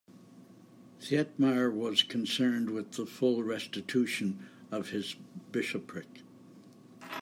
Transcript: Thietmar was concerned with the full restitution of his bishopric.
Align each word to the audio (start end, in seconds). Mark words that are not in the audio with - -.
Thietmar 0.99 1.71
was 1.71 2.01
concerned 2.01 2.71
with 2.71 2.93
the 2.93 3.05
full 3.05 3.43
restitution 3.43 4.49
of 4.71 4.89
his 4.89 5.15
bishopric. 5.51 6.23